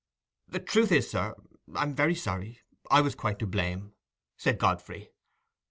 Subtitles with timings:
[0.47, 3.93] "The truth is, sir—I'm very sorry—I was quite to blame,"
[4.35, 5.11] said Godfrey.